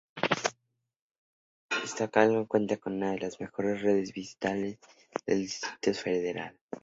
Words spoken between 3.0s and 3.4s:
de las